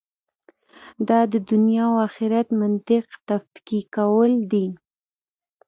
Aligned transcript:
دا 1.07 1.19
د 1.33 1.35
دنیا 1.49 1.85
او 1.91 1.97
آخرت 2.07 2.47
منطق 2.59 3.05
تفکیکول 3.29 4.31
دي. 4.51 4.67